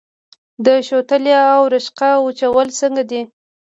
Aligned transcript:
د 0.65 0.67
شوتلې 0.87 1.33
او 1.55 1.61
رشقه 1.73 2.09
وچول 2.25 2.67
څنګه 2.79 3.03
دي؟ 3.09 3.21